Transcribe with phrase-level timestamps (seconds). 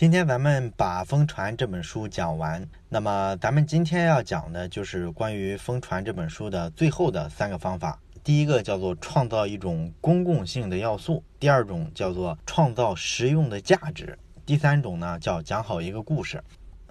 [0.00, 8.00] 今天咱们把《疯传》这本书讲完，那么咱们今天要讲的就是关于《疯传》这本书的最后的三个方法。
[8.24, 16.42] 第一个叫做创造一种公共性的要素，第二种叫做创造实用的价值，第三种呢叫讲好一个故事。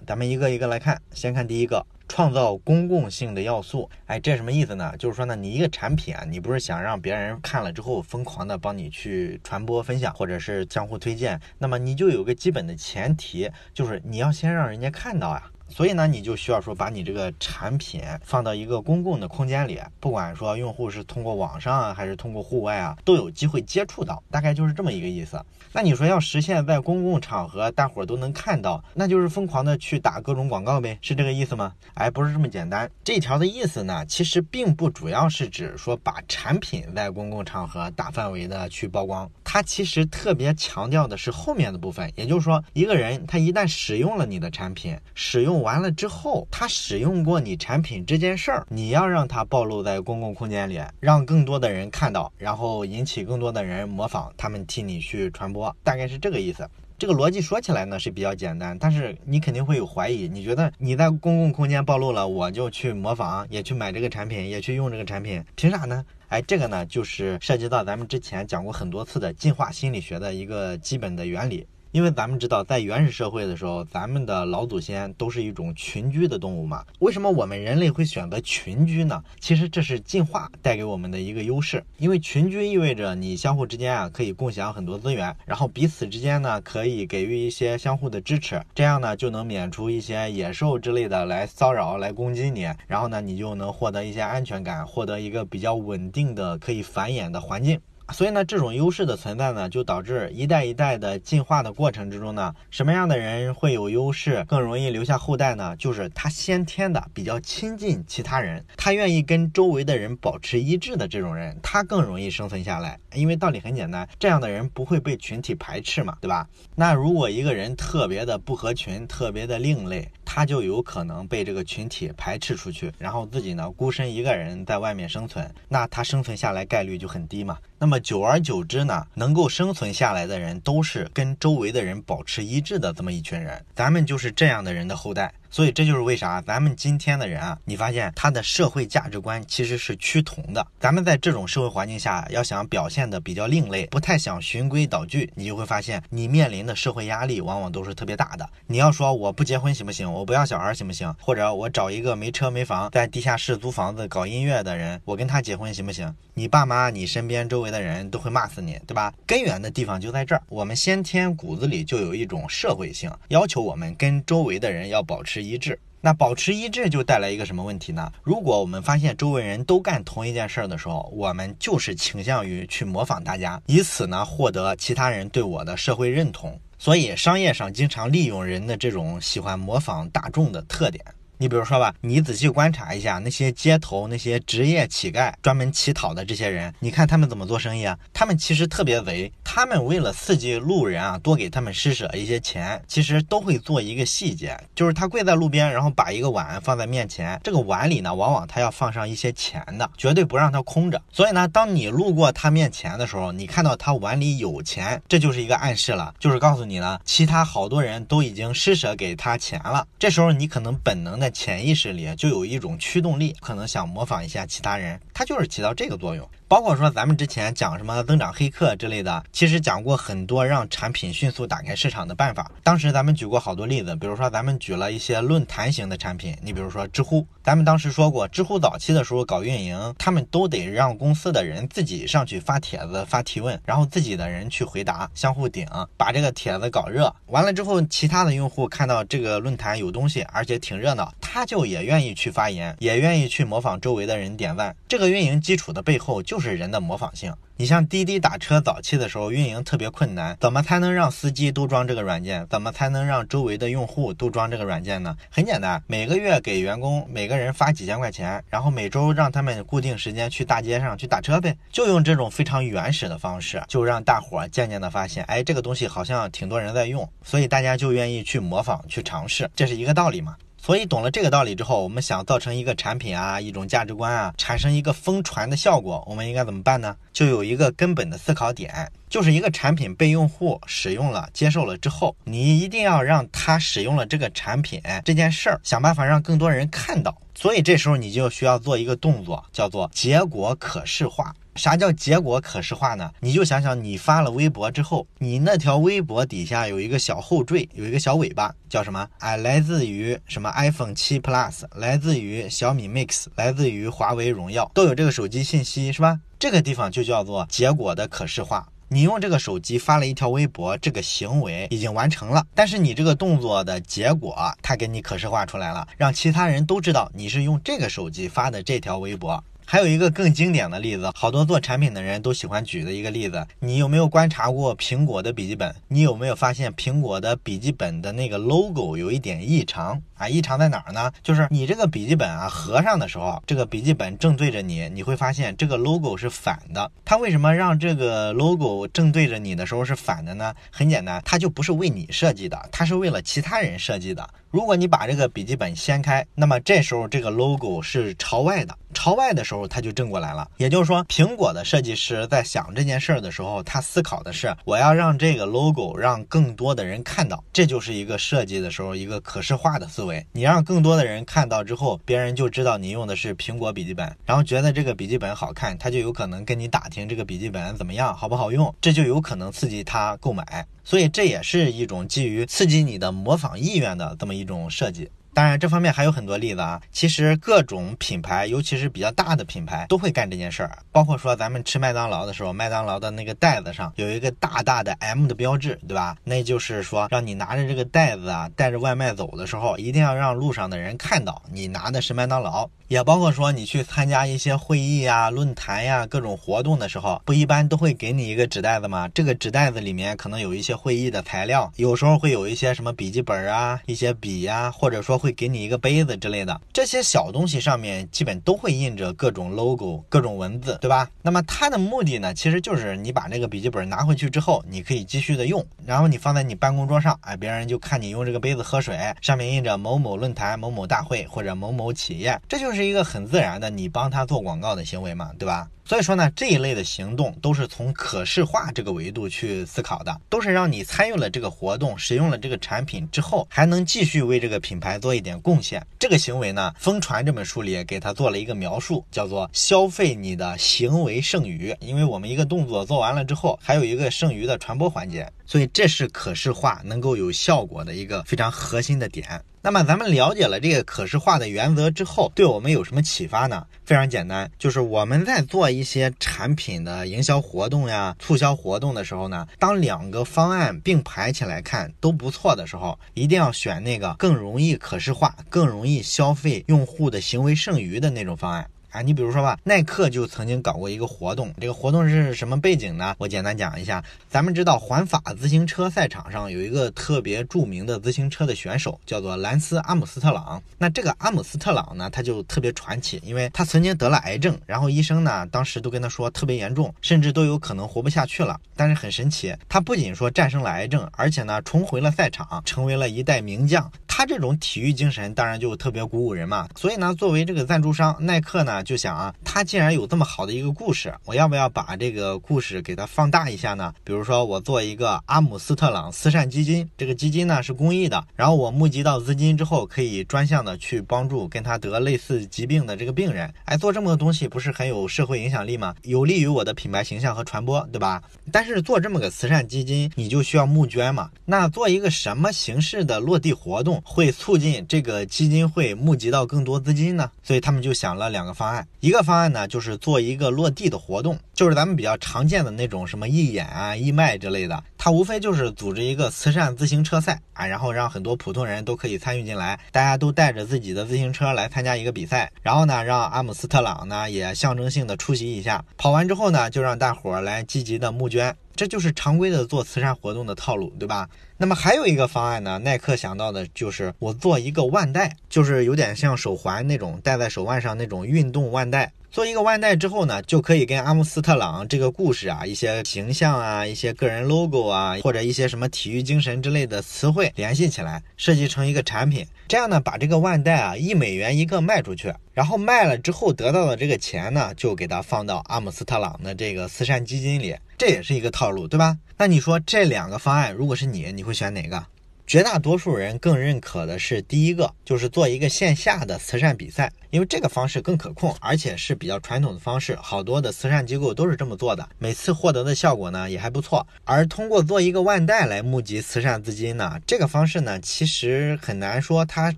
[0.06, 1.84] 咱们一个一个来看，先看第一个。
[2.10, 4.92] 创造公共性的要素，哎，这什么意思呢？
[4.98, 15.48] 就是说呢，你一个产品啊，你不是想让别人看了之后疯狂的帮你去传播分享，或者是相互推荐，那么你就有个基本的前提，就是你要先让人家看到啊。
[15.70, 25.40] 所以呢，你就需要说把你这个产品放到一个公共的空间里，不管说用户是通过网上啊，还是通过户外啊，都有机会接触到，大概就是这么一个意思。
[25.72, 31.72] 那你说要实现在公共场合大伙儿都能看到，那就是疯狂的去打各种广告呗，是这个意思吗？
[31.94, 32.90] 哎，不是这么简单。
[33.04, 56.68] 这条的意思呢，其实并不主要是指说把产品在公共场合大范围的去曝光，它其实特别强调的是后面的部分，也就是说，一个人他一旦使用了你的产品，使用完了之后，他使用过你产品这件事儿，你要让他暴露在公共空间里，让更多的人看到，然后引起更多的人模仿，他们替你去传播，大概是这个意思。
[56.98, 66.04] 这个逻辑说起来呢是比较简单，但是你肯定会有怀疑，你觉得你在公共空间暴露了，我就去模仿，也去买这个产品，也去用这个产品，凭啥呢？
[66.28, 71.66] 哎，这个呢就是涉及到咱们之前讲过很多次的进化心理学的一个基本的原理。
[71.92, 76.84] 因为咱们知道，在原始社会的时候，咱们的老祖先都是一种群居的动物嘛。
[77.00, 79.20] 为什么我们人类会选择群居呢？
[79.40, 81.82] 其实这是进化带给我们的一个优势。
[81.98, 97.80] 因为群居意味着你相互之间啊可以共享很多资源，然后彼此之间呢可以给予一些相互的支持，这样呢就能免除一些野兽之类的来骚扰、来攻击你，然后呢你就能获得一些安全感，获得一个比较稳定的可以繁衍的环境。
[98.12, 105.76] 所以呢，这种优势的存在呢，就导致一代一代的进化的过程之中呢，什么样的人会有优势，更容易留下后代呢？
[105.76, 112.98] 就是他先天的比较亲近其他人，他愿意跟周围的人保持一致的这种人，他更容易生存下来。
[113.14, 116.48] 因为道理很简单，这样的人不会被群体排斥嘛，对吧？
[116.74, 127.58] 那如果一个人特别的不合群，特别的另类，他就有可能被这个群体排斥出去，然后自己呢孤身一个人在外面生存，那他生存下来概率就很低嘛。
[127.78, 135.32] 那么久而久之呢，能够生存下来的人都是跟周围的人保持一致的这么一群人，咱们就是这样的人的后代。
[135.50, 140.64] 所以这就是为啥咱们今天的人啊，你发现他的社会价值观其实是趋同的。
[140.78, 148.48] 咱们在这种社会环境下，要想表现的比较另类，不太想循规蹈矩，你就会发现你面临的社会压力往往都是特别大的。
[148.68, 150.10] 你要说我不结婚行不行？
[150.10, 151.12] 我不要小孩行不行？
[151.20, 156.14] 或者我找一个没车没房，在地下室租房子搞音乐的人，我跟他结婚行不行？
[156.34, 159.12] 你爸妈、你身边周围的人都会骂死你，对吧？
[159.26, 165.39] 根源的地方就在这儿，我们先天骨子里就有一种社会性，要求我们跟周围的人要保持。
[165.40, 168.12] 一致，那保持一致就带来一个什么问题呢？
[168.22, 176.58] 如果我们发现周围人都干同一件事儿的时候，我们就是倾向于去模仿大家，以此呢获得其他人对我的社会认同。
[176.78, 181.04] 所以商业上经常利用人的这种喜欢模仿大众的特点。
[181.40, 187.98] 你比如说吧，你仔细观察一下那些街头那些职业乞丐，专门乞讨的这些人，你看他们怎么做生意啊？
[188.12, 201.00] 他们其实特别贼，他们为了刺激路人啊，多给他们施舍一些钱，其实都会做一个细节，就是他跪在路边，然后把一个碗放在面前，这个碗里呢，往往他要放上一些钱的，绝对不让他空着。
[201.10, 209.86] 所以呢，当你路过他面前的时候，你看到他碗里有钱，这就是一个暗示了，就是告诉你呢，其他好多人都已经施舍给他钱了。
[209.98, 211.29] 这时候你可能本能的。
[211.30, 216.28] 潜意识里就有一种驱动力，可能想模仿一下其他人，它就是起到这个作用。
[216.50, 222.50] 包括说咱们之前讲什么增长黑客之类的，其实讲过很多让产品迅速打开市场的办法。
[222.64, 235.64] 当时咱们举过好多例子，比如说咱们举了一些论坛型的产品，你比如说知乎，咱们当时说过，知乎早期的时候搞运营，他们都得让公司的人自己上去发帖子、发提问，然后自己的人去回答，相互顶，
[235.96, 237.14] 把这个帖子搞热。
[237.26, 244.74] 完了之后，其他的用户看到这个论坛有东西，而且挺热闹，他就也愿意去发言，也愿意去模仿周围的人点赞。
[244.88, 246.39] 这个运营基础的背后就。
[246.40, 247.34] 就是人的模仿性。
[247.58, 252.46] 你像滴滴打车早期的时候，运营特别困难，怎么才能让司机都装这个软件？
[252.48, 255.14] 怎么才能让周围的用户都装这个软件呢？
[255.30, 270.34] 很简单，每个月给员工每个人发几千块钱，然后每周让他们固定时间去大街上去打车呗，就用这种非常原始的方式，就让大伙渐渐的发现，哎，这个东西好像挺多人在用，所以大家就愿意去模仿去尝试，这是一个道理嘛。
[270.62, 276.94] 所以懂了这个道理之后，我们想造成一个产品啊，一种价值观啊，产生一个疯传的效果，我们应该怎么办呢？
[277.14, 287.16] 就有一个根本的思考点，就是一个产品被用户使用了、接受了之后，你一定要让他使用了这个产品这件事儿，想办法让更多人看到。
[287.34, 291.34] 所以这时候你就需要做一个动作，叫做结果可视化。
[291.60, 293.10] 啥叫结果可视化呢？
[293.20, 299.06] 你就想想，你发了微博之后，你那条微博底下有一个小后缀，有一个小尾巴，叫什么？
[299.18, 306.18] 哎，来自于什么 iPhone 七 Plus，来自于小米 Mix，来自于华为荣耀，都有这个手机信息，是吧？
[306.38, 308.66] 这个地方就叫做结果的可视化。
[308.88, 319.44] 你用这个手机发了一条微博，这个行为已经完成了，但是你这个动作的结果，它给你可视化出来了，让其他人都知道你是用这个手机发的这条微博。
[319.72, 325.72] 还有一个更经典的例子，好多做产品的人都喜欢举的一个例子，你有没有观察过苹果的笔记本？
[325.86, 330.28] 你有没有发现苹果的笔记本的那个 logo 有一点异常啊？
[330.28, 331.10] 异常在哪儿呢？
[331.22, 336.90] 就是你这个笔记本啊，合上的时候，这个笔记本正对着你，你会发现这个 logo 是反的。
[337.04, 340.54] 它为什么让这个 logo 正对着你的时候是反的呢？
[340.70, 344.28] 很简单，它就不是为你设计的，它是为了其他人设计的。
[344.50, 350.48] 如果你把这个笔记本掀开，那么这时候这个 logo 是朝外的，朝外的时候它就正过来了。
[350.58, 360.09] 也就是说，苹果的设计师在想这件事儿的时候，他思考的是我要让这个 logo 让更多的人看到，这就是一个设计的时候一个可视化的思维。
[360.32, 370.66] 你让更多的人看到之后，别人就知道你用的是苹果笔记本，然后觉得这个笔记本好看，他就有可能跟你打听这个笔记本怎么样，好不好用，这就有可能刺激他购买。
[370.82, 375.10] 所以这也是一种基于刺激你的模仿意愿的这么一种设计。
[375.32, 376.80] 当然，这方面还有很多例子啊。
[376.92, 380.78] 其实各种品牌，尤其是比较大的品牌，都会干这件事儿。
[380.92, 386.16] 包括说咱们吃麦当劳的时候，麦当劳的那个袋子上有一个大大的 M 的标志，对吧？
[386.24, 392.68] 那就是说，让你拿着这个袋子啊，带着外卖走的时候，一定要让路上的人看到你拿的是麦当劳。
[392.88, 399.08] 也包括说，你去参加一些会议呀、论坛呀、各种活动的时候，不一般都会给你一个纸袋子吗？
[399.14, 406.58] 这个纸袋子里面可能有一些会议的材料，有时候会有一些什么笔记本啊、一些笔呀，或者说会给你一个杯子之类的。
[406.72, 411.06] 这些小东西上面基本都会印着各种 logo、各种文字，对吧？
[411.20, 422.70] 那么它的目的呢，其实就是你把这个笔记本拿回去之后，你可以继续的用，然后你放在你办公桌上，哎，别人就看你用这个杯子喝水，上面印着某某论坛、某某大会或者某某企业，这就。
[422.70, 425.68] 是一个很自然的，你帮他做广告的行为嘛，对吧？
[425.90, 435.84] 所以说呢，这一类的行动都是从可视化这个维度去思考的，都是让你参与了这个活动，使用了这个产品之后，还能继续为这个品牌做一点贡献。
[435.98, 441.74] 这个行为呢，《疯传》这本书里给他做了一个描述，叫做消费你的行为剩余。
[441.80, 449.42] 因为我们一个动作做完了之后，还有一个剩余的传播环节，所以这是可视化能够有效果的一个非常核心的点。
[449.62, 453.66] 那么咱们了解了这个可视化的原则之后，对我们有什么启发呢？
[453.84, 468.66] 非常简单，就是我们在做一些产品的营销活动呀、促销活动的时候呢，当两个方案并排起来看都不错的时候，一定要选那个更容易可视化、更容易消费用户的行为剩余的那种方案。
[468.90, 473.14] 啊，你比如说吧，耐克就曾经搞过一个活动，这个活动是什么背景呢？
[473.18, 474.02] 我简单讲一下。
[474.28, 480.60] 咱们知道环法自行车赛场上有一个特别著名的自行车的选手，叫做兰斯阿姆斯特朗。
[480.76, 488.58] 那这个阿姆斯特朗呢，他就特别传奇，因为他曾经得了癌症，然后医生呢当时都跟他说特别严重，甚至都有可能活不下去了。
[488.74, 493.90] 但是很神奇，他不仅说战胜了癌症，而且呢重回了赛场，成为了一代名将。
[494.08, 496.68] 他这种体育精神当然就特别鼓舞人嘛。
[496.76, 498.79] 所以呢，作为这个赞助商，耐克呢。
[498.82, 503.92] 就想啊，他既然有这么好的一个故事，我要不要把这个故事给他放大一下呢？
[504.04, 513.52] 比如说，我做一个阿姆斯特朗慈善基金，这个基金呢是公益的，然后我募集到资金之后，可以专项的去帮助跟他得类似疾病的这个病人。
[513.64, 515.94] 哎，做这么个东西不是很有社会影响力吗？
[516.02, 518.22] 有利于我的品牌形象和传播，对吧？
[518.52, 521.30] 但是做这么个慈善基金，你就需要募捐嘛。
[521.44, 527.30] 那做一个什么形式的落地活动，会促进这个基金会募集到更多资金呢？
[527.42, 528.86] 所以他们就想了两个方案。
[529.00, 534.82] 一个方案呢，就是做一个落地的活动，就是咱们比较常见的那种什么义演啊、义卖之类的。
[534.96, 542.50] 它无非就是组织一个慈善自行车赛啊，然后让很多普通人都可以参与进来，大家都带着自己的自行车来参加一个比赛。
[542.62, 545.84] 然后呢，让阿姆斯特朗呢也象征性的出席一下。
[545.96, 548.54] 跑完之后呢，就让大伙儿来积极的募捐。
[548.74, 551.28] 这就是常规的做慈善活动的套路，对吧？
[551.58, 559.12] 那么还有一个方案呢，耐克想到的就是我做一个腕带，就是有点像手环那种戴在手腕上那种运动腕带。
[559.30, 569.46] 做一个腕带之后呢，就可以跟阿姆斯特朗这个故事啊、一些形象啊、一些个人 logo 啊，或者一些什么体育精神之类的词汇联系起来，设计成一个产品。
[569.68, 579.16] 这样呢，把这个腕带啊一美元一个卖出去，然后卖了之后得到的这个钱呢，就给它放到阿姆斯特朗的这个慈善基金里，这也是一个套路，对吧？
[579.36, 582.04] 那你说这两个方案，如果是你，你会选哪个？
[582.50, 594.04] 绝大多数人更认可的是第一个，就是做一个线下的慈善比赛，因为这个方式更可控，而且是比较传统的方式，好多的慈善机构都是这么做的，每次获得的效果呢也还不错。
[594.24, 599.72] 而通过做一个万代来募集慈善资金呢，这个方式呢其实很难说它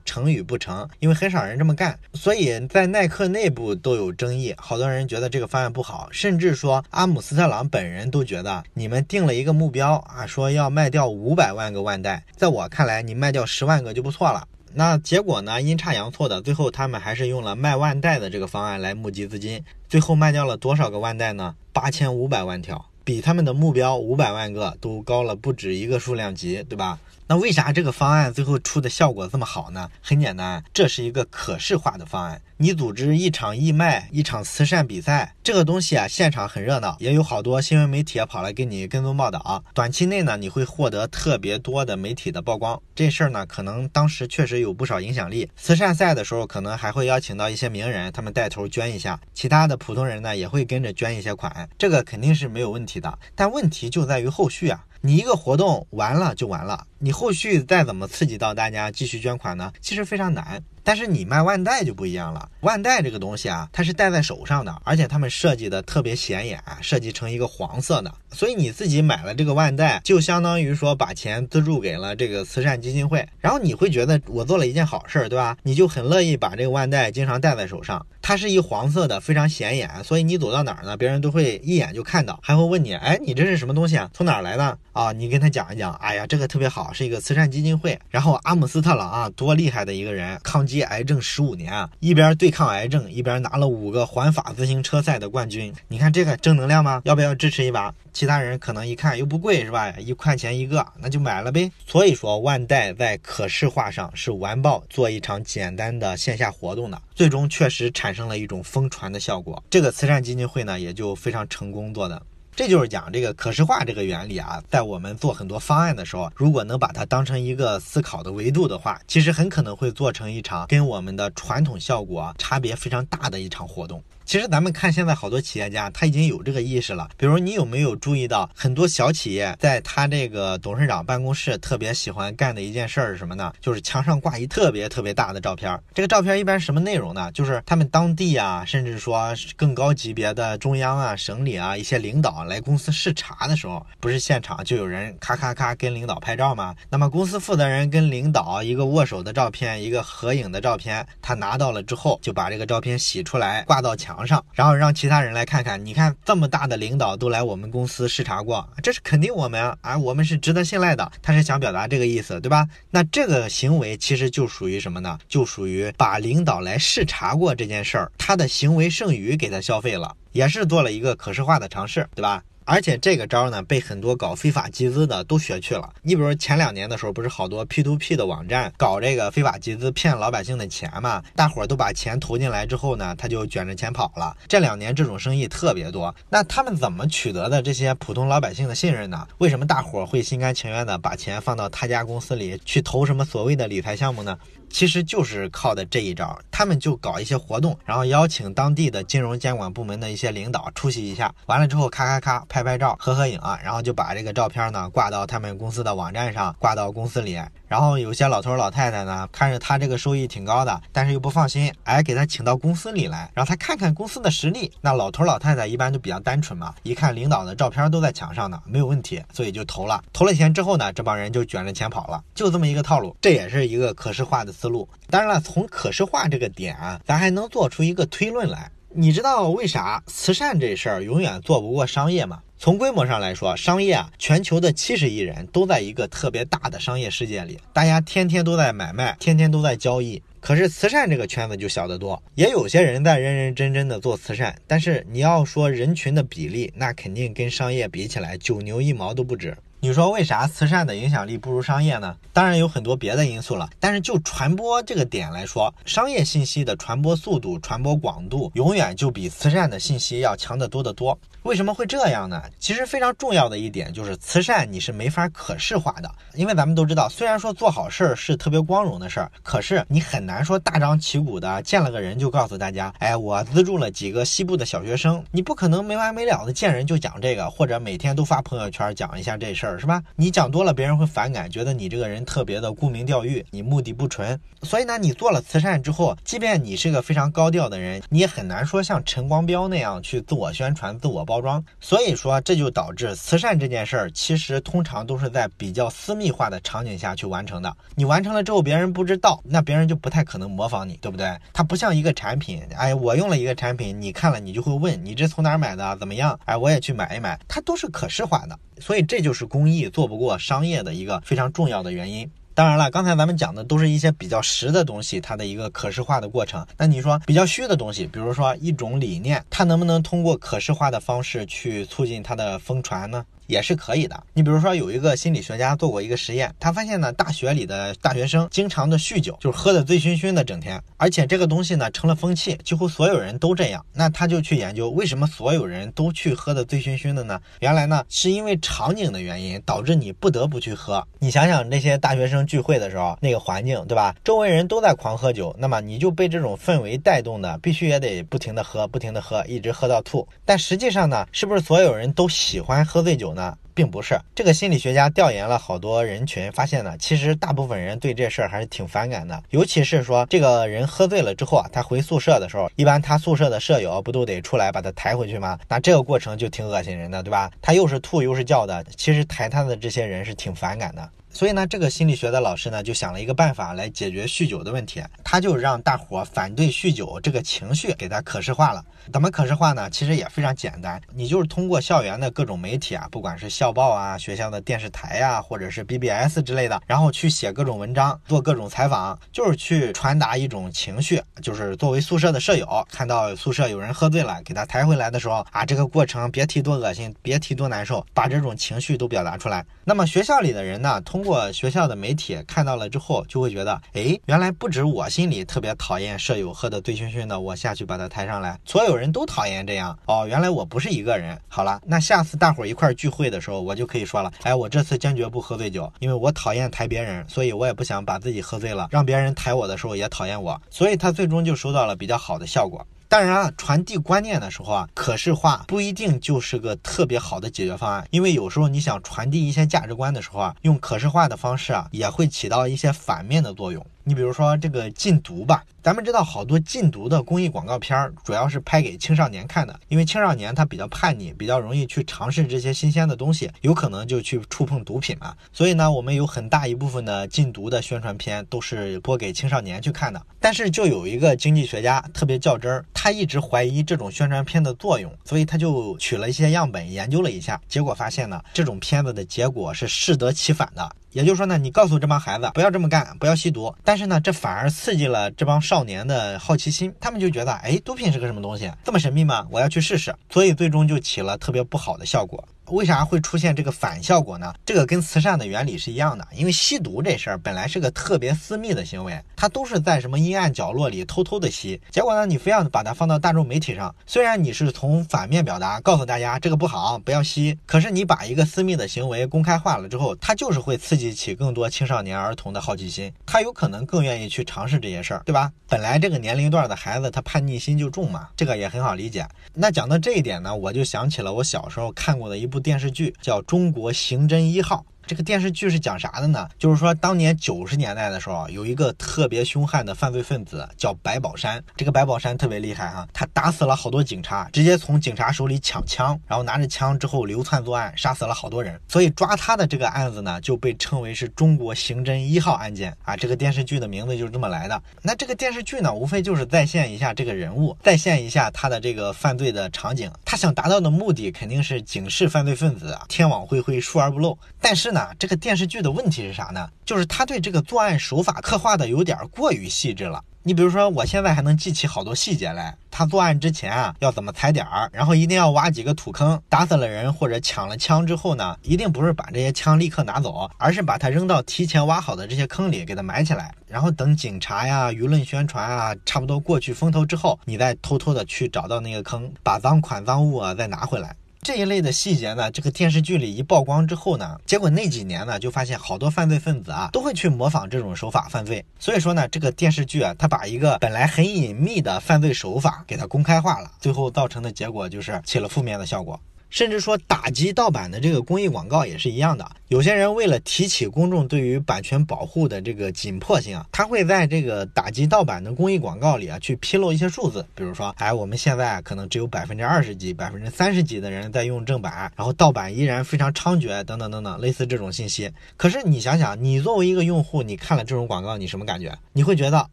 [0.06, 12.61] 成与不成，因为很少人这么干，所以在耐克内部都有争议，好多人觉得这个方案不好，甚至说阿姆斯特朗本人都觉得你们定了一个目标啊，说要卖掉五百万个万代，在我。
[12.68, 14.46] 看来，你卖掉十万个就不错了。
[14.74, 15.60] 那结果呢？
[15.60, 19.62] 阴差阳错的，最后他们还是用了卖万代的这个方案来募集资金。
[19.86, 21.54] 最后卖掉了多少个万代呢？
[21.74, 26.98] 八千五百万条，比他们的目标五百万个都高了不止一个数量级，对吧？
[27.28, 29.88] 那为啥这个方案最后出的效果这么好呢？
[30.02, 32.42] 很简单，这是一个可视化的方案。
[32.58, 39.64] 你组织一场义卖，一场慈善比赛，这个东西啊，现场很热闹，也有好多新闻媒体跑来给你跟踪报道。
[39.72, 42.80] 短期内呢，你会获得特别多的媒体的曝光。
[42.94, 45.50] 这事儿呢，可能当时确实有不少影响力。
[45.56, 51.68] 慈善赛的时候，可能还会邀请到一些名人，他们带头捐一下，其他的普通人呢，也会跟着捐一些款。
[51.78, 53.18] 这个肯定是没有问题的。
[53.34, 54.84] 但问题就在于后续啊。
[55.04, 59.72] 你一个活动完了就完了，你后续再怎么刺激到大家继续捐款呢？
[59.80, 60.62] 其实非常难。
[60.84, 75.56] 但是你卖万代就不一样了，万代这个东西啊，它是戴在手上的，而且他们设计的特别显眼，设计成一个黄色的，所以你自己买了这个万代，就相当于说把钱资助给了这个慈善基金会，然后你会觉得我做了一件好事儿，对吧？
[75.62, 84.10] 你就很乐意把这个万代经常戴在手上，它是一黄色的，非常显眼，所以你走到哪儿呢，别人都会一眼就看到，还会问你，哎，你这是什么东西啊？
[84.12, 85.12] 从哪儿来的啊？
[85.12, 90.82] 你跟他讲一讲，哎呀，这个特别好，是一个慈善基金会，然后阿姆斯特朗啊，多厉害的一个人，抗击。
[90.82, 95.72] 癌症十五年啊，一边对抗癌症，一边拿了五个环法自行车赛的冠军。
[95.88, 97.00] 你看这个正能量吗？
[97.04, 97.94] 要不要支持一把？
[98.12, 99.90] 其他人可能一看又不贵是吧？
[99.92, 101.70] 一块钱一个，那就买了呗。
[101.86, 109.62] 所以说，万代在可视化上是完爆做一场简单的线下活动的，最终确实产生了一种疯传的效果。
[109.70, 112.20] 这个慈善基金会呢，也就非常成功做的。
[112.54, 124.02] 这就是讲这个可视化这个原理啊，在我们做很多方案的时候，如果能把它当成一个思考的维度的话，其实很可能会做成一场跟我们的传统效果差别非常大的一场活动。
[124.24, 127.08] 其实咱们看现在好多企业家，他已经有这个意识了。
[127.16, 133.52] 比如你有没有注意到，很多小企业在他这个董事长办公室特别喜欢干的一件事儿是什么呢？
[133.60, 135.78] 就是墙上挂一特别特别大的照片。
[135.94, 137.30] 这个照片一般什么内容呢？
[137.32, 146.74] 就是他们当地啊，甚至说更高级别的中央啊、省里啊一些领导来公司视察的时候，不是现场就有人咔咔咔跟领导拍照吗？
[146.88, 154.11] 那么公司负责人跟领导一个握手的照片，一个合影的照片，他拿到了之后，就把这个照片洗出来挂到墙。
[154.12, 155.82] 墙上，然后让其他人来看看。
[155.84, 161.10] 你看，这么大的领导都来我们公司视察过，这是肯定我们啊，我们是值得信赖的。
[161.22, 162.68] 他是想表达这个意思，对吧？
[162.90, 165.18] 那这个行为其实就属于什么呢？
[165.26, 172.42] 就属于把领导来视察过这件事儿，他的行为剩余给他消费了，也是做了一个可视化的尝试，对吧？
[172.64, 175.92] 而且这个招呢，被很多搞非法集资的都学去了。
[176.02, 181.22] 你比如前两年的时候，不是好多 P to P 的网站搞这个非法集资骗老百姓的钱嘛？
[181.34, 184.36] 大伙儿都把钱投进来之后呢，他就卷着钱跑了。
[184.46, 186.14] 这两年这种生意特别多。
[186.28, 189.26] 那他们怎么取得的这些普通老百姓的信任呢？
[189.38, 194.38] 为什么大伙儿会心甘情愿的把钱放到他家公司里去投什么所谓的理财项目呢？
[194.72, 207.38] 其实就是靠的这一招，他们就搞一些活动，然后邀请当地的金融监管部门的一些领导出席一下，完了之后咔咔咔拍拍照、合合影啊，然后就把这个照片呢挂到他们公司的网站上，挂到公司里。
[207.68, 214.70] 然后有些老头老太太呢，看着他这个收益挺高的，但是又不放心，哎，给他请到公司里来，让他看看公司的实力。
[214.80, 220.02] 那老头老太太一般都比较单纯嘛，一看领导的照片都在墙上呢，没有问题，所以就投了。
[220.12, 223.16] 投了钱之后呢，这帮人就卷着钱跑了，就这么一个套路。
[223.22, 224.88] 这也是一个可视化的思路。
[225.10, 228.70] 当然了，从可视化这个点啊，咱还能做出一个推论来。
[228.94, 232.40] 你知道为啥慈善这事儿永远做不过商业吗？
[232.58, 240.22] 从规模上来说，商业啊，全球的七十亿人都在一个特别大的商业世界里，大家天天都在买卖，天天都在交易。
[240.40, 249.56] 可是慈善这个圈子就小得多，也有些人在认认真真的做慈善，但是你要说人群的比例，那肯定跟商业比起来，九牛一毛都不止。
[249.84, 252.16] 你说为啥慈善的影响力不如商业呢？
[252.32, 261.18] 当然有很多别的因素了，但是就传播这个点来说，商业信息的传播速度、传播广度，永远就比慈善的信息要强得多得多。
[261.42, 262.40] 为什么会这样呢？
[262.60, 280.00] 其实非常重要的一点就是慈善你是没法可视化的，因为咱们都知道，虽然说做好事儿是特别光荣的事儿，可是你很难说大张旗鼓的见了个人就告诉大家，哎，我资助了几个西部的小学生，你不可能没完没了的见人就讲这个，或者每天都发朋友圈讲一下这事儿，是吧？
[280.14, 284.38] 你讲多了，别人会反感，觉得你这个人特别的沽名钓誉，你目的不纯。
[284.62, 291.26] 所以呢，你做了慈善之后，即便你是个非常高调的人，你也很难说像陈光标那样去自我宣传、自我。
[291.32, 297.74] 包装，所以说这就导致慈善这件事儿，其实通常都是在比较私密化的场景下去完成的。
[297.94, 301.34] 你完成了之后，别人不知道，那别人就不太可能模仿你，对不对？
[301.54, 306.38] 它不像一个产品，哎，我用了一个产品，你看了你就会问你这从哪儿买的，怎么样？
[306.44, 308.58] 哎，我也去买一买，它都是可视化的。
[308.78, 312.30] 所以这就是公益做不过商业的一个非常重要的原因。
[312.54, 316.66] 当然了，刚才咱们讲的都是一些比较实的东西，它的一个可视化的过程。
[316.76, 323.24] 那你说比较虚的东西，比如说一种理念，它能不能通过可视化的方式去促进它的疯传呢？
[323.46, 324.22] 也是可以的。
[324.34, 333.84] 你比如说，有一个心理学家做过一个实验，他发现呢，大学里的大学生经常的酗酒，就是喝的醉醺醺的，整天，而且这个东西呢成了风气，几乎所有人都这样。
[333.92, 337.40] 那他就去研究为什么所有人都去喝的醉醺醺的呢？
[337.60, 341.06] 原来呢，是因为场景的原因导致你不得不去喝。
[341.18, 344.14] 你想想那些大学生聚会的时候，那个环境，对吧？
[344.24, 350.26] 周围人都在狂喝酒，那么你就被这种氛围带动的，必须也得不停的喝，不停的喝，一直喝到吐。
[350.44, 353.56] 但实际上呢，是不是所有人都喜欢喝醉酒呢？
[353.74, 359.42] 并不是这个心理学家调研了好多人群，发现呢，其实大部分人对这事儿还是挺反感的。
[359.48, 365.58] 尤其是说这个人喝醉了之后啊，他回宿舍的时候，一般他宿舍的舍友不都得出来把他抬回去吗？
[365.68, 367.50] 那这个过程就挺恶心人的，对吧？
[367.62, 371.08] 他又是吐又是叫的，其实抬他的这些人是挺反感的。
[371.32, 375.02] 所以呢，这个心理学的老师呢，就想了一个办法来解决酗酒的问题。
[375.24, 378.84] 他就让大伙反对酗酒这个情绪给他可视化了。
[379.12, 379.90] 怎么可视化呢？
[379.90, 391.20] 其实也非常简单，你就是通过校园的各种媒体啊，不管是校报啊、学校的电视台呀，或者是 BBS 之类的，然后去写各种文章，做各种采访，就是去传达一种情绪。
[391.42, 399.64] 就是作为宿舍的舍友，看到宿舍有人喝醉了，给他抬回来的时候啊，这个过程别提多恶心，别提多难受，把这种情绪都表达出来。
[399.84, 409.96] 那么学校里的人呢，通通过学校的媒体看到了之后，就会觉得，哎，原来不止我心里特别讨厌舍友喝的醉醺醺的，我下去把他抬上来，所有人都讨厌这样。
[410.06, 411.40] 哦，原来我不是一个人。
[411.46, 422.84] 好了，那下次大伙儿一块儿聚会的时候，我就可以说了，哎，我这次坚决不喝醉酒，因为我讨厌抬别人，所以我也不想把自己喝醉了，让别人抬我的时候也讨厌我，所以他最终就收到了比较好的效果。
[423.12, 433.84] 当然啊，传递观念的时候啊，可视化不一定就是个特别好的解决方案，因为有时候你想传递一些价值观的时候啊，用可视化的方式啊，也会起到一些反面的作用。
[434.04, 445.34] 你比如说这个禁毒吧，咱们知道好多禁毒的公益广告片，主要是拍给青少年看的，因为青少年他比较叛逆，比较容易去尝试这些新鲜的东西，有可能就去触碰毒品嘛。
[445.52, 450.20] 所以呢，我们有很大一部分的禁毒的宣传片都是播给青少年去看的。
[450.40, 460.90] 但是就有一个经济学家特别较真儿，他一直怀疑这种宣传片的作用，所以他就取了一些样本研究了一下，结果发现呢，这种片子的结果是适得其反的。
[461.12, 469.46] 也就是说呢，你告诉这帮孩子不要这么干，不要吸毒，但是呢，这反而刺激了这帮少年的好奇心，他们就觉得，哎，毒品是个什么东西，这么神秘吗？
[469.50, 472.42] 我要去试试，所以最终就起了特别不好的效果。
[472.72, 474.54] 为啥会出现这个反效果呢？
[474.64, 481.78] 这个跟慈善的原理是一样的，因为吸毒这事儿本来是个特别私密的行为，它都是在什么阴暗角落里偷偷的吸。
[481.90, 495.52] 结果呢，你非要把它放到大众媒体上，虽然你是从反面表达，告诉大家这个不好，不要吸，可是你把一个私密的行为公开化了之后，它就是会刺激起更多青少年儿童的好奇心，他有可能更愿意去尝试这些事儿，对吧？
[495.68, 499.26] 本来这个年龄段的孩子他叛逆心就重嘛，这个也很好理解。
[499.52, 502.61] 那讲到这一点呢，我就想起了我小时候看过的一部。
[502.62, 506.48] 电视剧叫《中国刑侦一号》，这个电视剧是讲啥的呢？
[506.58, 511.62] 就是说当年九十年代的时候，有一个特别凶悍的犯罪分子叫白宝山。
[511.76, 518.80] 这个白宝山特别厉害哈，他打死了好多警察，直接从警察手里抢枪，然后拿着枪之后流窜作案，杀死了好多人。
[518.88, 523.16] 所以抓他的这个案子呢，就被称为是中国刑侦一号案件啊。
[523.16, 524.82] 这个电视剧的名字就是这么来的。
[525.02, 530.10] 那这个电视剧呢，无非就是再现一下这个人物，再现一下他的这个犯罪的场景。
[530.24, 534.38] 他想达到的目的肯定是警示犯罪分子天网恢恢，疏而不漏。
[534.60, 536.68] 但是呢，这个电视剧的问题是啥呢？
[536.84, 540.22] 就是他对这个作案手法刻画的有点过于细致了。
[540.44, 542.76] 你比如说，我现在还能记起好多细节来。
[542.90, 561.14] 他作案之前啊，要怎么踩点儿，然后一定要挖几个土坑，打死了人或者抢了枪之后呢，一定不是把这些枪立刻拿走，而是把它扔到提前挖好的这些坑里，给它埋起来，然后等警察呀、舆论宣传啊，差不多过去风头之后，你再偷偷的去找到那个坑，把赃款赃物啊再拿回来。
[561.44, 568.64] 这一类的细节呢，这个电视剧里一曝光之后呢，结果那几年呢，就发现好多犯罪分子啊，都会去模仿这种手法犯罪。
[568.78, 576.20] 所以说呢，这个电视剧啊，它把一个本来很隐秘的犯罪手法给它公开化了，最后造成的结果就是起了负面的效果。
[576.52, 579.50] 甚至说打击盗版的这个公益广告也是一样的。
[579.68, 595.32] 有些人为了提起公众对于版权保护的这个紧迫性啊，他会在这个打击盗版的公益广告里啊去披露一些数字，比如说，哎，我们现在可能只有百分之二十几、百分之三十几的人在用正版，然后盗版依然非常猖獗，等等等等，类似这种信息。
[595.56, 598.94] 可是你想想，你作为一个用户，你看了这种广告，你什么感觉？
[599.14, 599.66] 你会觉得，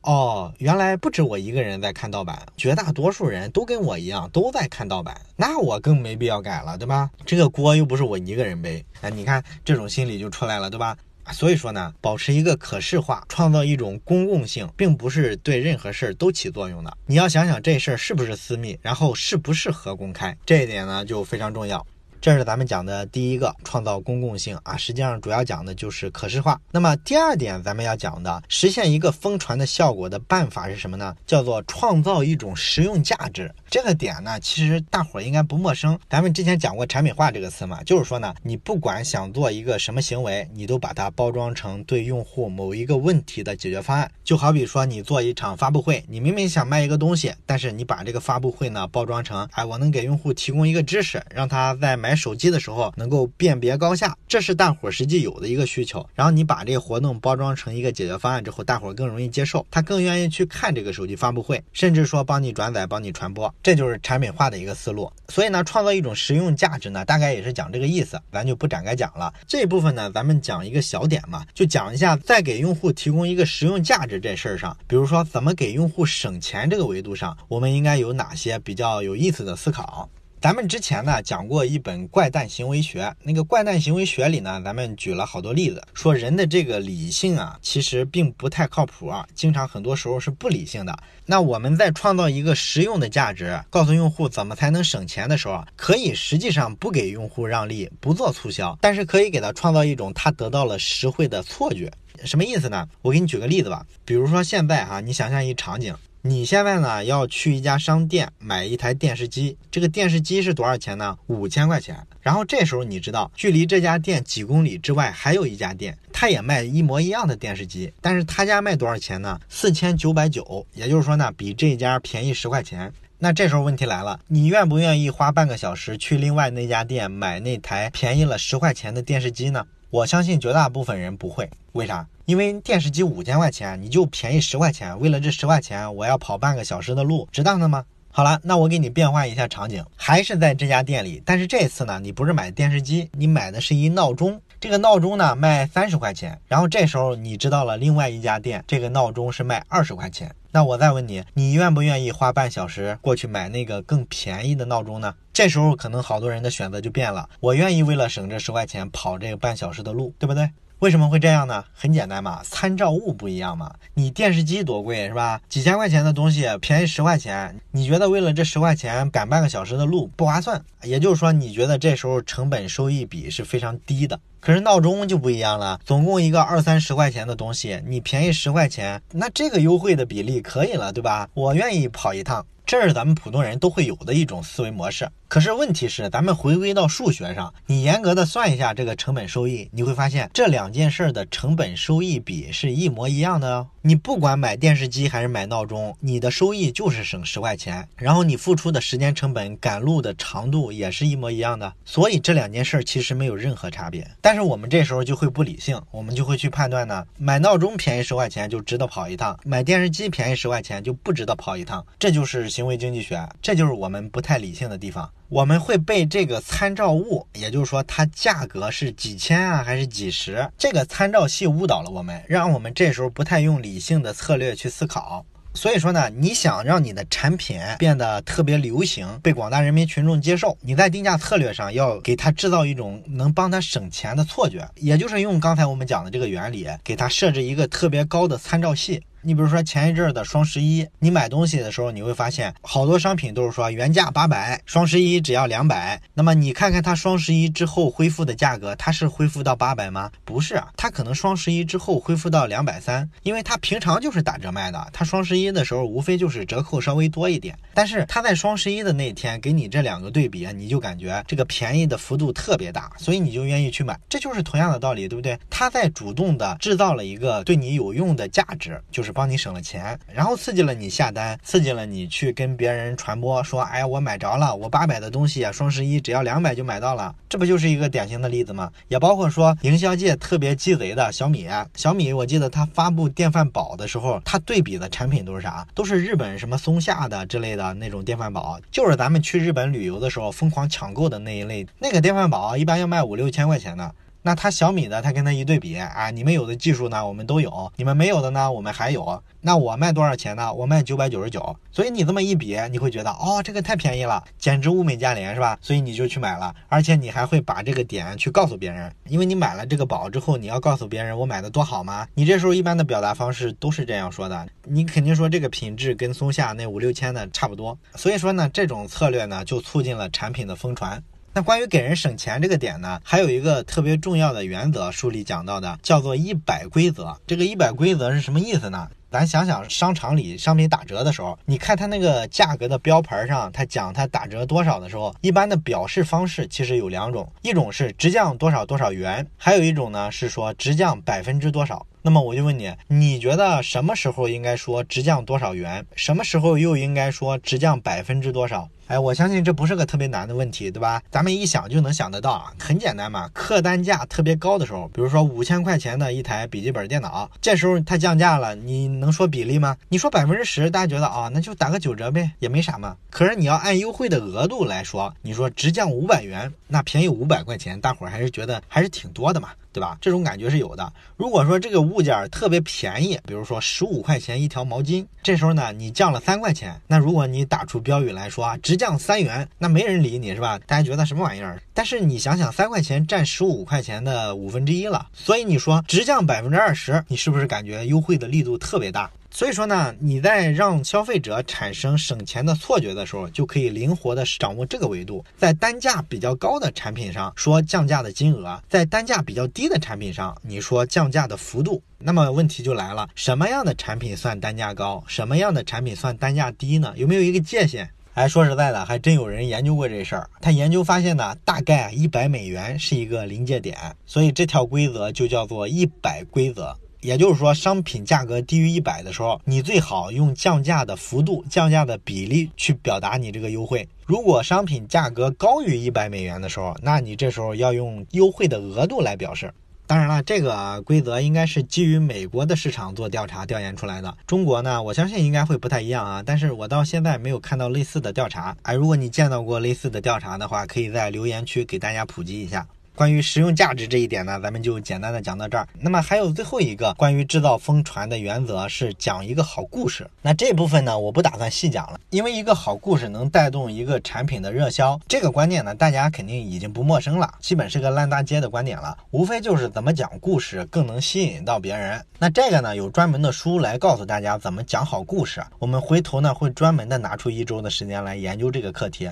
[0.04, 6.69] 哦，原来不止我一个人在看盗版，绝大多数人都跟我一样都在看盗版，那我更没必要改了。
[6.70, 7.10] 啊对吧？
[7.26, 10.96] 这个锅又不是我一个人背，哎，你看这种心理就出来了，对吧？
[11.32, 16.98] 所以说呢，保持一个可视化，创造一种公共性，并不是对任何事儿都起作用的。
[17.06, 21.86] 你要想想这事儿是不是私密，然后适不适合公开，这一点呢就非常重要。
[22.22, 26.60] 这是咱们讲的第一个创造公共性啊，实际上主要讲的就是可视化。
[26.70, 31.16] 那么第二点咱们要讲的实现一个疯传的效果的办法是什么呢？
[31.26, 33.50] 叫做创造一种实用价值。
[33.70, 35.98] 这个点呢，其实大伙儿应该不陌生。
[36.10, 44.12] 咱们之前讲过产品化这个词嘛，就是说呢，你不管想做一个什么行为，你都把它包装成对用户某一个问题的解决方案。
[44.26, 52.09] 就好比说你做一场发布会，你明明想卖一个东西，但是你把这个发布会呢包装成，哎，我能给用户提供一个知识，让他在买。
[52.10, 56.04] 买手机的时候能够辨别高下，这是大伙实际有的一个需求。
[56.16, 65.12] 然后你把这个活动包装成一个解决方案之后，大伙更容易接受，他更愿意去看这个手机发布会，甚至说帮你转载、帮你传播，这就是产品化的一个思路。
[65.28, 69.32] 所以呢，创造一种实用价值呢，大概也是讲这个意思，咱就不展开讲了。
[69.48, 80.10] 这部分呢，咱们讲一个小点嘛，就讲一下在给用户提供一个实用价值这事儿上，比如说怎么给用户省钱这个维度上，我们应该有哪些比较有意思的思考。
[80.42, 90.98] 咱们之前呢讲过一本怪诞行为学，那个怪诞行为学里呢，咱们举了好多例子，说人的这个理性啊，其实并不太靠谱啊，经常很多时候是不理性的。
[91.26, 101.92] 那我们在创造一个实用的价值，告诉用户怎么才能省钱的时候啊，可以实际上不给用户让利，不做促销，但是可以给他创造一种他得到了实惠的错觉。
[102.24, 102.88] 什么意思呢？
[103.02, 105.94] 我给你举个例子吧，比如说现在哈，你想象一场景。
[106.22, 111.18] 你现在呢要去一家商店买一台电视机，这个电视机是多少钱呢？
[111.28, 111.96] 五千块钱。
[112.20, 119.40] 然后这时候你知道，距离这家店几公里之外还有一家店，他也卖一模一样的电视机，但是他家卖多少钱呢？
[119.48, 122.92] 四千九百九，也就是说呢，比这家便宜十块钱。
[123.20, 129.66] 那这时候问题来了，你愿不愿意花半个小时去另外那家店买那台便宜了十块钱的电视机呢？
[129.92, 132.08] 我相信绝大部分人不会，为啥？
[132.26, 137.84] 因为电视机五千块钱，你就便宜十块钱，为了这十块钱，我要跑半个小时的路，值当的吗？
[138.12, 144.40] 好了，那我给你变换一下场景，还是在这家店里，但是这次呢，你不是买电视机，你买的是一闹钟。
[144.62, 150.36] 这个闹钟呢卖三十块钱，然后这时候你知道了另外一家店，这个闹钟是卖二十块钱。
[150.52, 155.16] 那我再问你，你愿不愿意花半小时过去买那个更便宜的闹钟呢？
[155.32, 160.50] 这时候可能好多人的选择就变了，我愿意为了省这十块钱跑这个半小时的路，对不对？
[160.80, 161.62] 为什么会这样呢？
[161.74, 163.74] 很简单嘛，参照物不一样嘛。
[163.96, 165.42] 你电视机多贵是吧？
[165.50, 170.64] 几千块钱的东西便宜十块钱，你觉得为了这十块钱赶半个小时的路不划算？
[170.84, 174.18] 也就是说，你觉得这时候成本收益比是非常低的。
[174.40, 181.28] 可是闹钟就不一样了，总共一个二三十块钱的东西，你便宜十块钱，那这个优惠的比例可以了，对吧？
[181.34, 185.10] 我愿意跑一趟，这是咱们普通人都会有的一种思维模式。
[185.30, 193.68] 可是问题是，咱们回归到数学上，你严格的算一下这个成本收益，你会发现这两件事的成本收益比是一模一样的哦。
[193.84, 204.10] 你不管买电视机还是买闹钟，你的收益就是省十块钱，然后你付出的时间成本、赶路的长度也是一模一样的，所以这两件事其实没有任何差别。
[204.22, 215.08] 但是我们这时候就会不理性，我们就会去判断呢，买闹钟便宜十块钱就值得跑一趟，买电视机便宜十块钱就不值得跑一趟，这就是行为经济学，这就是我们不太理性的地方。
[215.30, 225.24] 我们会被这个参照物，也就是说它价格是几千啊还是几十，这个参照系误导了我们，让我们这时候不太用理性的策略去思考。
[225.54, 239.04] 所以说呢，你想让你的产品变得特别流行，被广大人民群众接受，你在定价策略上要给它制造一种能帮他省钱的错觉，也就是用刚才我们讲的这个原理，给它设置一个特别高的参照系。
[239.22, 246.02] 你比如说前一阵的双十一，你买东西的时候，你会发现好多商品都是说原价八百，双十一只要两百。
[246.14, 250.10] 那么你看看它双十一之后恢复的价格，它是恢复到八百吗？
[250.24, 257.58] 不是啊，它可能双十一之后恢复到两百三，因为它平常就是打折卖的，它双十一的时候无非就是折扣稍微多一点。
[257.74, 264.00] 但是它在双十一的那天给你这两个对比，你就感觉这个便宜的幅度特别大，所以你就愿意去买。
[264.08, 265.38] 这就是同样的道理，对不对？
[265.50, 269.09] 它在主动的制造了一个对你有用的价值，就是。
[269.12, 278.72] 帮你省了钱，然后刺激了你下单，刺激了你去跟别人传播，说，哎，我买着了，我八百的东西啊，双十一只要两百就买到了，这不就是一个典型的例子吗？
[278.88, 285.68] 也包括说营销界特别鸡贼的小米，小米，我记得他发布电饭煲的时候，他对比的产品都是啥？
[285.74, 293.92] 都是日本什么松下的之类的那种电饭煲，就是咱们去日本旅游的时候疯狂抢购的那一类，那个电饭煲一般要卖五六千块钱呢。
[294.22, 299.24] 那他小米的，他跟他一对比啊，你们有的技术呢，我们都有；你们没有的呢，我们还有。
[299.42, 300.54] 那我卖多少钱呢？
[300.54, 301.56] 我卖九百九十九。
[301.72, 305.58] 所以你这么一比，你会觉得哦，这个太便宜了，简直物美价廉，是吧？
[305.62, 312.06] 所以你就去买了，而且你还会把这个点去告诉别人，因为你买了这个宝之后，你要告诉别人我买的多好吗？
[312.14, 317.78] 你这时候一般的表达方式都是这样说的，你肯定说这个品质跟松下那五六千的差不多。
[317.96, 321.02] 所以说呢，这种策略呢，就促进了产品的疯传。
[321.32, 327.16] 那关于给人省钱这个点呢，还有一个特别重要的原则，书里讲到的叫做一百规则。
[327.28, 328.90] 这个一百规则是什么意思呢？
[329.12, 341.86] 咱想想商场里商品打折的时候，你看它那个价格的标牌上，它讲它打折多少的时候，一般的表示方式其实有两种，一种是直降多少多少元，还有一种呢是说直降百分之多少。
[342.02, 345.86] 那么我就问你，你觉得什么时候应该说直降多少元？
[345.96, 348.70] 什么时候又应该说直降百分之多少？
[348.88, 351.00] 哎，我相信这不是个特别难的问题，对吧？
[351.12, 353.30] 咱们一想就能想得到啊，很简单嘛。
[353.34, 359.78] 客单价特别高的时候，比如说五千块钱的一台笔记本电脑，这时候它降价了，你能说比例吗？
[359.90, 362.96] 你说百分之十，大家觉得啊，那就打个九折呗，也没啥嘛。
[363.12, 369.50] 可是你要按优惠的额度来说，你说直降五百元，那便宜五百块钱，大伙儿还是觉得还是挺多的嘛。
[369.80, 369.98] 对吧？
[370.02, 370.92] 这种感觉是有的。
[371.16, 380.60] 如果说这个物件特别便宜，比如说十五块钱一条毛巾，这时候呢，你降了三块钱，那如果你打出标语来说啊，直降三元，那没人理你是吧？
[380.68, 381.62] 大家觉得什么玩意儿？
[381.74, 389.10] 但是你想想，三块钱占十五块钱的五分之一了，所以你说直降百分之二十，你是不是感觉优惠的力度特别大？
[389.32, 401.82] 所以说呢，你在让消费者产生省钱的错觉的时候，就可以灵活的掌握这个维度，在单价比较高的产品上说降价的金额，在单价比较低的产品上你说降价的幅度。
[402.00, 405.04] 那么问题就来了，什么样的产品算单价高？
[405.08, 406.94] 什么样的产品算单价低呢？
[406.96, 407.90] 有没有一个界限？
[408.16, 410.30] 哎，说实在的，还真有人研究过这事儿。
[410.42, 416.76] 他研究发现呢，大概一百美元是一个临界点，所以这条规则就叫做一百规则。
[417.02, 423.88] 也就是说，商品价格低于一百的时候，你最好用降价的幅度、降价的比例去表达你这个优惠。
[424.06, 429.54] 如果商品价格高于一百美元的时候，那你这时候要用优惠的额度来表示。
[429.88, 434.16] 当然了，这个规则应该是基于美国的市场做调查调研出来的。
[434.28, 436.22] 中国呢，我相信应该会不太一样啊。
[436.24, 438.56] 但是我到现在没有看到类似的调查。
[438.62, 442.68] 哎，如果你见到过类似的调查的话，可以在留言区给大家普及一下。
[443.00, 445.66] 关于实用价值这一点呢，咱们就简单的讲到这儿。
[445.80, 450.06] 那么还有最后一个关于制造疯传的原则是讲一个好故事。
[450.22, 458.98] 那这部分呢，我不打算细讲了，因为一个好故事能带动一个产品的热销，这个观念呢，大家肯定已经不陌生了，基本是个烂大街的观点了。
[459.12, 462.04] 无非就是怎么讲故事更能吸引到别人。
[462.18, 465.42] 那这个呢，有专门的书来告诉大家怎么讲好故事。
[465.58, 469.10] 我们回头呢，会专门的拿出一周的时间来研究这个课题。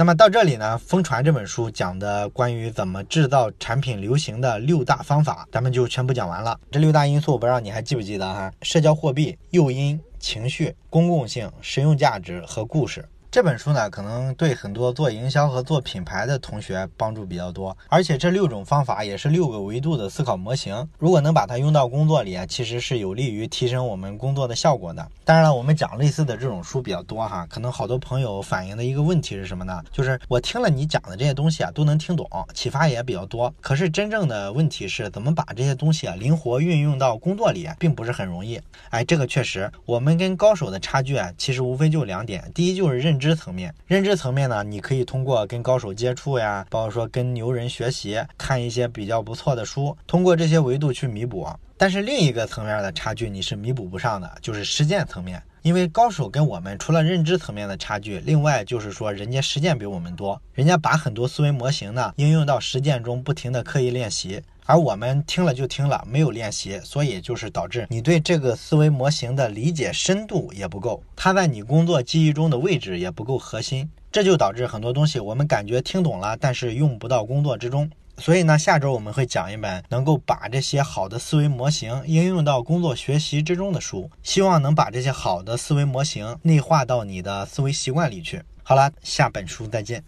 [0.00, 6.58] 那么到这里呢，《疯传》这本书讲的关于怎么制造产品流行的六大方法，咱们就全部讲完了。
[6.70, 8.50] 这六大因素，我不知道你还记不记得哈？
[8.62, 13.06] 社交货币、诱因、情绪、公共性、实用价值和故事。
[13.32, 17.76] 这本书呢，可能对很多做营销和做品牌的同学帮助比较多。
[17.86, 25.08] 而且这六种方法也是六个维度的思考模型，如果能把它用到工作里啊，其实是有利于提升我们工作的效果的。
[25.24, 29.80] 当然了，我们讲类似的这种书比较多哈，可能好多朋友反映的一个问题是什么呢？
[29.92, 33.54] 就是我听了你讲的这些东西啊，都能听懂，启发也比较多。
[33.60, 38.60] 可是真正的问题是怎么把这些东西啊灵活运用到工作里，并不是很容易。
[38.88, 42.50] 哎，这个确实，我们跟高手的差距啊，其实无非就两点。
[42.52, 51.46] 第一就是认知层面，认知层面呢，你可以通过跟高手接触呀，包括说跟牛人学习，看一些比较不错的书，通过这些维度去弥补。
[51.76, 55.42] 但是另一个层面的差距你是弥补不上的，就是实践层面。
[55.62, 64.40] 因为高手跟我们除了认知层面的差距，另外就是说人家实践比我们多，人家把很多思维模型呢应用到实践中，不停的刻意练习。
[64.70, 77.90] 而我们听了就听了，没有练习，所以就是导致你对这个思维模型的理解深度也不够，它在你工作记忆中的位置也不够核心，这就导致很多东西我们感觉听懂了，但是用不到工作之中。
[78.18, 88.40] 所以呢，下周我们会讲一本能够把这些好的思维模型应用到工作学习之中的书，希望能把这些好的思维模型内化到你的思维习惯里去。
[88.62, 90.04] 好了，下本书再见。